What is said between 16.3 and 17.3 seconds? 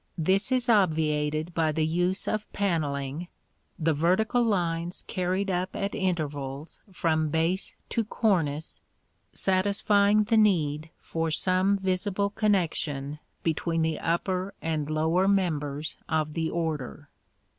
the order.